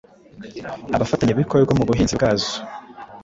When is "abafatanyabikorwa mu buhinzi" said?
0.95-2.13